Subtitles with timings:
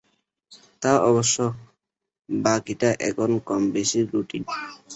[0.81, 1.37] তা অবশ্য,
[2.29, 4.43] বাকিটা এখন কমবেশি রুটিন।